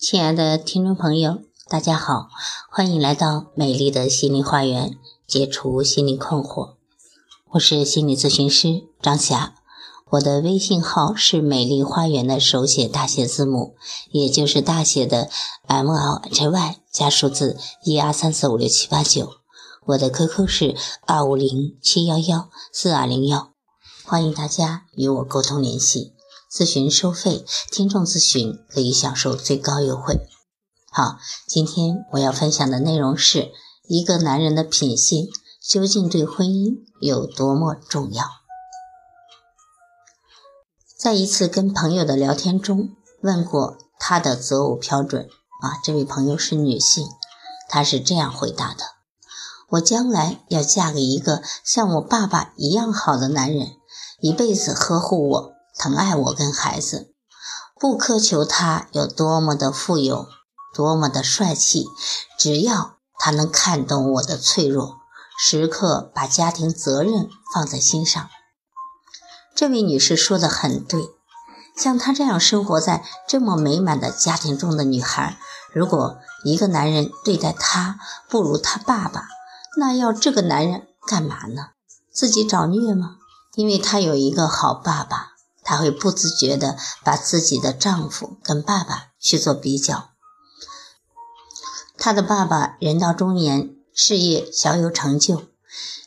[0.00, 2.28] 亲爱的听众朋友，大家好，
[2.70, 6.76] 欢迎来到美丽的心灵花园，解除心理困惑。
[7.50, 9.54] 我是心理咨询师张霞，
[10.12, 13.74] 我的微信号是美丽花园的手写大写字母，
[14.10, 15.28] 也就是大写的
[15.66, 19.34] M L H Y 加数字一二三四五六七八九。
[19.84, 20.74] 我的 QQ 是
[21.04, 23.50] 二五零七幺幺四二零幺，
[24.06, 26.14] 欢迎大家与我沟通联系。
[26.52, 30.26] 咨询收费，听众咨询可以享受最高优惠。
[30.90, 33.52] 好，今天我要分享的内容是
[33.86, 35.28] 一个男人的品性
[35.62, 38.24] 究竟对婚姻有多么重要。
[40.98, 42.90] 在一次跟朋友的聊天中，
[43.22, 45.28] 问过他的择偶标准
[45.62, 47.06] 啊，这位朋友是女性，
[47.68, 48.82] 她是这样回答的：
[49.68, 53.76] 我将来要嫁给一个像我爸爸一样好的男人，
[54.20, 55.59] 一辈子呵护我。
[55.78, 57.14] 疼爱我跟孩子，
[57.78, 60.26] 不苛求他有多么的富有，
[60.74, 61.86] 多么的帅气，
[62.38, 64.96] 只要他能看懂我的脆弱，
[65.38, 68.28] 时刻把家庭责任放在心上。
[69.54, 71.08] 这位女士说的很对，
[71.76, 75.38] 像她这样生活在这么美满的家庭中的女孩，
[75.72, 79.26] 如果一个男人对待她不如她爸爸，
[79.78, 81.70] 那要这个男人干嘛呢？
[82.12, 83.16] 自己找虐吗？
[83.54, 85.29] 因为他有一个好爸爸。
[85.70, 90.10] 她会不自觉地把自己的丈夫跟爸爸去做比较。
[91.96, 95.44] 她的爸爸人到中年，事业小有成就，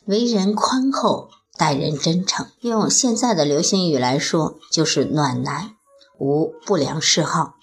[0.04, 2.46] 为人宽厚，待人真诚。
[2.60, 5.70] 用现在的流行语来说，就是暖男，
[6.18, 7.54] 无不良嗜好，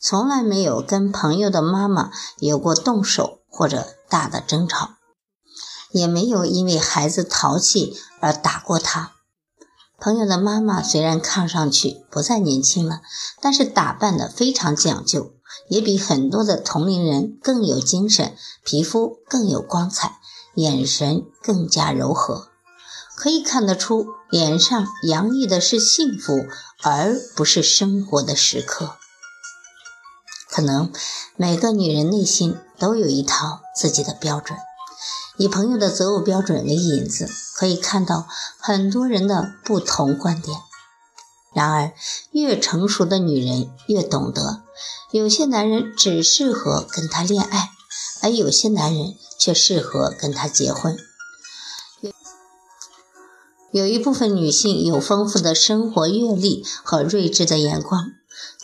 [0.00, 4.90] 从来没有跟朋友的妈妈有过动手或者大的争吵，
[5.90, 9.14] 也没有因为孩子淘气而打过他。
[10.00, 13.02] 朋友的妈妈虽然看上去不再年轻了，
[13.42, 15.34] 但是打扮的非常讲究，
[15.68, 18.34] 也比很多的同龄人更有精神，
[18.64, 20.18] 皮肤更有光彩，
[20.54, 22.48] 眼神更加柔和，
[23.14, 26.46] 可以看得出脸上洋溢的是幸福，
[26.82, 28.96] 而不是生活的时刻。
[30.48, 30.90] 可能
[31.36, 34.58] 每个女人内心都有一套自己的标准。
[35.36, 37.28] 以朋友的择偶标准为引子，
[37.60, 38.26] 可以看到
[38.58, 40.56] 很多人的不同观点。
[41.52, 41.92] 然而，
[42.30, 44.62] 越成熟的女人越懂得，
[45.10, 47.68] 有些男人只适合跟她恋爱，
[48.22, 50.96] 而有些男人却适合跟她结婚。
[52.00, 52.12] 有
[53.72, 58.12] 有一部分女性有丰富的生活阅历和睿智的眼光。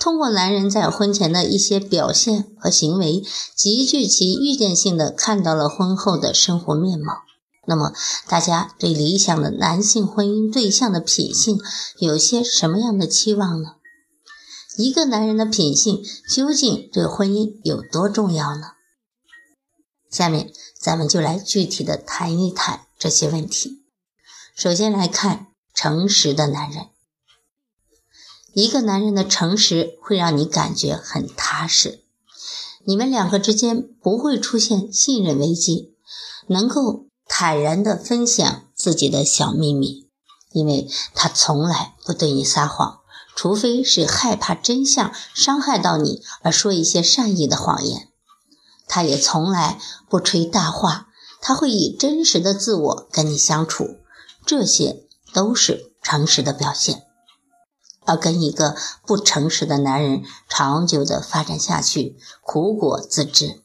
[0.00, 3.22] 通过男人在婚前的一些表现和行为，
[3.54, 7.25] 极具其预见性的看到了婚后的生活面貌。
[7.66, 7.92] 那么，
[8.28, 11.60] 大家对理想的男性婚姻对象的品性
[11.98, 13.72] 有些什么样的期望呢？
[14.76, 18.72] 一个男人的品性究竟对婚姻有多重要呢？
[20.10, 23.84] 下面咱们就来具体的谈一谈这些问题。
[24.54, 26.86] 首先来看诚实的男人。
[28.54, 32.00] 一个男人的诚实会让你感觉很踏实，
[32.84, 35.94] 你们两个之间不会出现信任危机，
[36.46, 40.08] 能够坦然地分享自己的小秘密，
[40.52, 43.00] 因为他从来不对你撒谎，
[43.34, 48.08] 除非是害怕真相伤害到你而说一些善意的谎言。
[48.88, 51.08] 他也从来不吹大话，
[51.40, 53.96] 他会以真实的自我跟你相处，
[54.46, 57.02] 这些都是诚实的表现。
[58.04, 63.64] 而跟一个不诚实的男人长久的发展下去，苦果自知。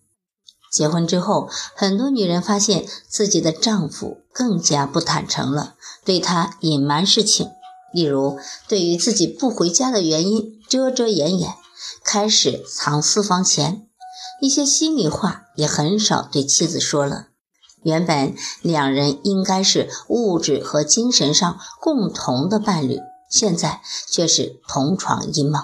[0.72, 7.52] 结婚之后，很多女人发现自己的丈夫更加不坦诚了，对她隐瞒事情，
[7.94, 11.54] 例如对于自己不回家的原因遮遮掩掩，
[12.04, 13.88] 开始藏私房钱，
[14.42, 17.28] 一些心里话也很少对妻子说了。
[17.84, 23.00] 原本两人应该是物质和精神上共同的伴侣。
[23.30, 25.64] 现在却是同床异梦，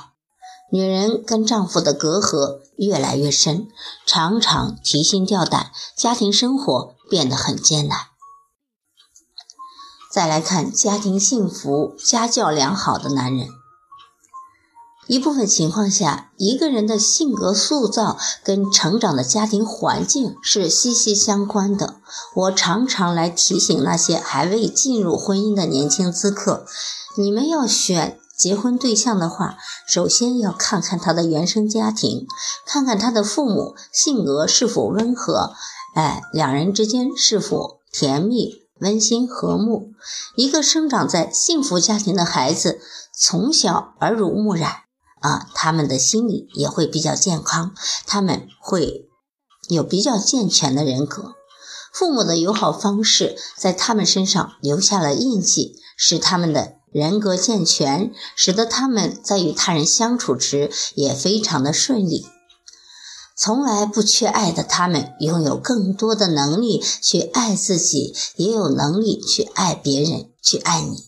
[0.70, 3.68] 女人跟丈夫的隔阂越来越深，
[4.06, 7.98] 常常提心吊胆，家庭生活变得很艰难。
[10.12, 13.48] 再来看家庭幸福、家教良好的男人，
[15.08, 22.02] 一部分情况下，一个人的性格塑造跟成长的家庭环境是息息相关的。
[22.36, 26.66] 我常常来提醒那些还未进入婚姻的年轻咨客。
[27.16, 29.58] 你们要选结婚对象的话，
[29.88, 32.28] 首先要看看他的原生家庭，
[32.68, 35.54] 看看他的父母性格是否温和，
[35.96, 39.94] 哎，两人之间是否甜蜜、温馨、和睦。
[40.36, 42.80] 一个生长在幸福家庭的孩子，
[43.12, 44.72] 从小耳濡目染，
[45.22, 47.74] 啊，他们的心理也会比较健康，
[48.06, 49.10] 他们会
[49.68, 51.34] 有比较健全的人格。
[51.92, 62.26] 父母的友好方式在他们身上留下了印记，使他们的人格健全，使得他们在与他人相处时也非常的顺利。
[63.38, 71.04] 从来不缺爱的他们，拥有更多的能力去爱自己，也有能力去爱别人，去爱你。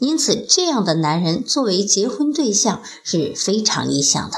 [0.00, 4.36] 因此，这样的男人作为结婚对象是非常理想的。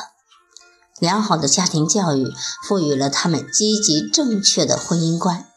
[1.01, 2.33] 良好的家庭教育
[2.63, 5.49] 赋予了他们积极正确的婚姻观，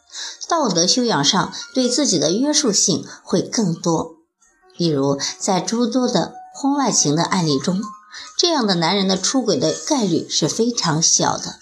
[0.48, 4.11] 道德修养上对自己的约束性会更多。
[4.82, 7.80] 例如，在诸多的婚外情的案例中。
[8.36, 11.58] 这样的男人的出轨的概率是非常小的，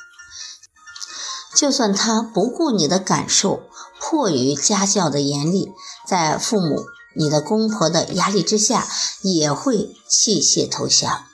[1.55, 3.62] 就算他不顾你的感受，
[4.00, 5.70] 迫于家教的严厉，
[6.06, 8.88] 在父母、你的公婆的压力之下，
[9.20, 11.25] 也会弃械投降。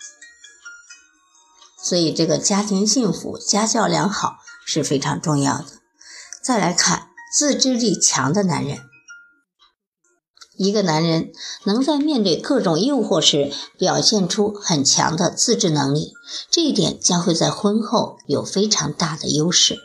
[1.83, 5.67] 所以，这个家庭幸福、家教良好是非常重要的。
[6.43, 8.81] 再来看自制力强的男人。
[10.57, 11.33] 一个男人
[11.65, 16.13] 能在面对各种诱惑时表现出很强的自制能力，
[16.51, 19.77] 这一点将会在婚后有非常大的优势。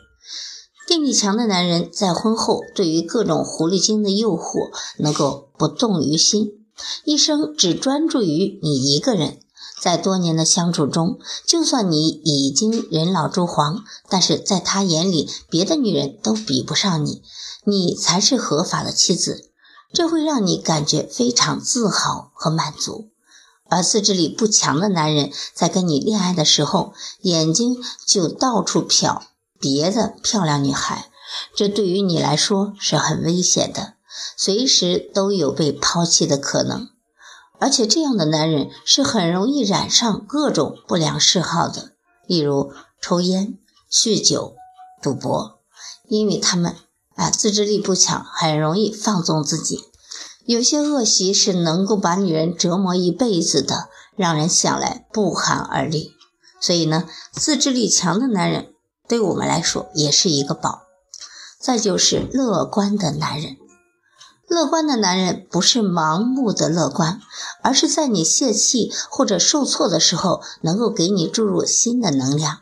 [0.88, 6.52] 定力强的男人在婚后对于各种狐狸精的诱惑能够不动于心，
[7.06, 9.40] 一生只专注于你一个人。
[9.82, 17.24] 在多年的相处中，就算你已经人老珠黄，但是在他眼里，别的女人都比不上你，
[17.66, 19.51] 你才是合法的妻子。
[19.94, 23.10] 这会让你感觉非常自豪和满足，
[23.70, 29.22] 而自制力不强的男人在跟你恋爱的时候，眼睛就到处瞟
[29.60, 31.10] 别的漂亮女孩，
[31.56, 33.96] 这对于你来说是很危险的，
[34.38, 36.90] 随时都有被抛弃的可能。
[37.60, 41.92] 而且这样的男人是很容易染上各种不良嗜好的，
[42.26, 43.60] 例如抽烟、
[43.92, 44.56] 酗酒、
[45.02, 45.60] 赌博，
[46.08, 46.76] 因为他们。
[47.16, 49.86] 啊，自制力不强，很容易放纵自己。
[50.46, 56.14] 有些恶习是能够把女人折磨一辈子的，让人想来不寒而栗。
[56.60, 58.74] 所以呢，自制力强的男人
[59.08, 60.82] 对我们来说也是一个宝。
[61.60, 63.58] 再就是乐观的男人，
[64.48, 67.22] 乐观的男人不是盲目的乐观，
[67.62, 72.62] 而是在你泄气或者受挫的时候，能够给你注入新的能量。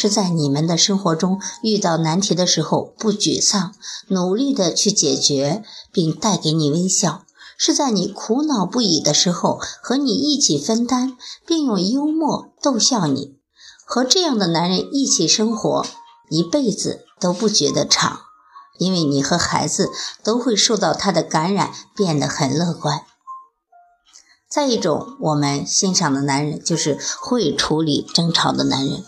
[0.00, 3.74] 是在你们的生活中遇到难题的时候不沮丧，
[4.06, 7.24] 努力的去解决，并带给你微笑；
[7.56, 13.38] 是在你苦恼不已的时候和你一起分担，并用幽默逗笑你。
[13.84, 15.84] 和这样的男人一起生活，
[16.30, 18.20] 一辈子都不觉得长，
[18.78, 19.90] 因为你和孩子
[20.22, 23.00] 都会受到他的感染，变得很乐观。
[24.48, 29.04] 再一种我们欣赏的男人，就是会处理争吵的男人。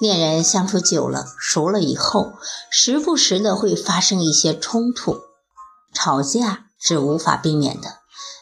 [0.00, 2.32] 恋人相处久了、熟了以后，
[2.70, 5.18] 时不时的会发生一些冲突，
[5.94, 7.98] 吵架是无法避免的。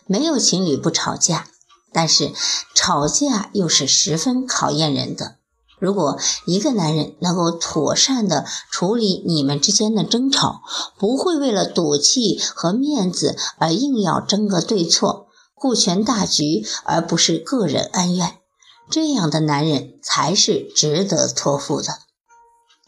[0.06, 1.46] 没有情侣不吵架，
[1.92, 2.32] 但是
[2.74, 5.36] 吵架又是十分考验人的。
[5.78, 10.62] 如果一个男人能够妥善的处理你们之间的争吵，
[10.98, 18.39] 不会为了赌气和面子而硬要争个对错，顾全大局而不是个人恩怨。
[18.90, 22.00] 这样的男人才是值得托付的，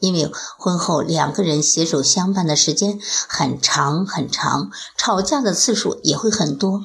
[0.01, 0.29] 因为
[0.59, 6.83] 婚后两个人携手相伴的时间很长很长，吵架的次数也会很多。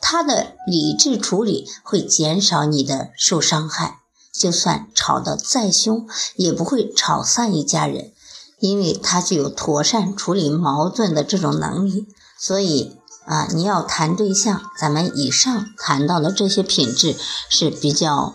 [0.00, 3.98] 他的理智处理会减少你的受伤害，
[4.32, 8.12] 就算吵得再凶，也不会吵散一家人，
[8.60, 12.06] 因为他具有妥善处理矛盾的这种能力。
[12.38, 17.14] 所以啊，你要谈对象，咱们以上谈到的这些品质
[17.50, 18.34] 是比较。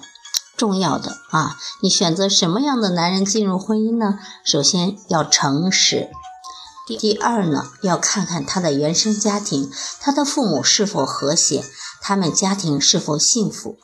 [0.59, 4.19] 重要的啊，你选择什么样的男人进入婚姻呢？
[4.43, 6.09] 首先要诚实，
[6.85, 11.63] 第二呢，要看看他的原生家庭，他的父母是否和谐，
[12.01, 13.77] 他们家庭是否幸福，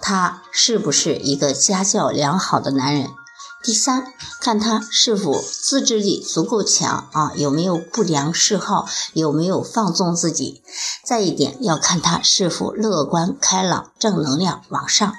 [0.00, 3.10] 他是不是一个家教良好的男人。
[3.62, 10.62] 第三，看他是否自制力足够强啊，有没有不良嗜好，有没有放纵自己。
[11.04, 15.14] 再一点，要看他是否乐观开朗、正能量往上。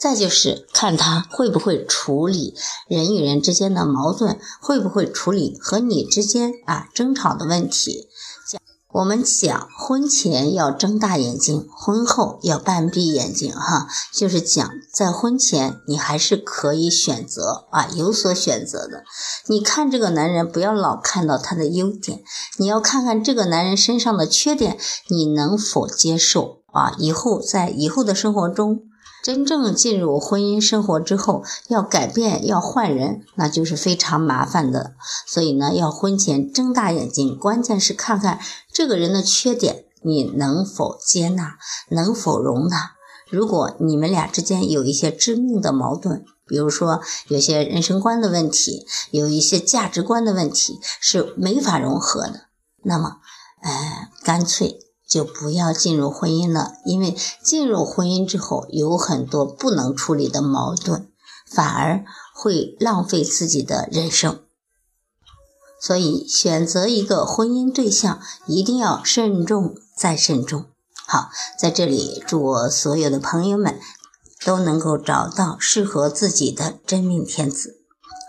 [0.00, 2.54] 再就是看他会不会处理
[2.88, 8.08] 人与人之间的矛盾，会不会处理和你之间啊争吵的问题。
[8.48, 8.58] 讲
[8.92, 19.04] 我们讲婚前要睁大眼睛，婚后要半闭眼睛，哈，就是讲在婚前你还是可以选择啊，有所选择的。
[19.46, 22.22] 你看这个男人，不要老看到他的优点，
[22.56, 24.76] 你要看看这个男人身上的缺点，
[25.08, 26.94] 你能否接受啊？
[26.98, 28.80] 以后在以后的生活中，
[29.22, 34.94] 真正进入婚姻生活之后，要改变、要换人，那就是非常麻烦的。
[35.26, 38.40] 所以呢，要婚前睁大眼睛，关键是看看
[38.72, 41.56] 这个人的缺点，你能否接纳，
[41.90, 42.92] 能否容纳。
[43.28, 52.46] 如果你们俩之间有一些致命的矛盾，比如说有些人生观的问题，有一些价值观的问题是没法融合的，
[52.82, 53.18] 那么，
[53.62, 54.80] 呃，干脆
[55.10, 61.08] 就不要进入婚姻了，因为进入婚姻之后有很多不能处理的矛盾，
[61.50, 64.40] 反而会浪费自己的人生。
[65.80, 70.66] 所以，选择一个婚姻对象一定要慎重再慎重。
[71.06, 73.80] 好，在这里祝我所有的朋友们
[74.44, 77.80] 都能够找到适合自己的真命天子。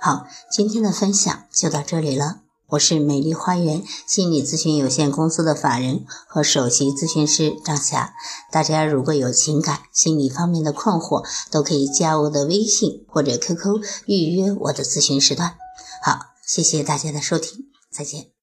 [0.01, 2.40] 好，今天的分享就到这里了。
[2.71, 8.13] 我是美丽花园心理咨询有限公司的法人和首席咨询师张霞。
[8.49, 15.57] 大家如果有情感、心理方面的困惑，都可以加我的微信或者 QQ 预约我的咨询时段。
[16.01, 18.40] 好，谢谢大家的收听，再见。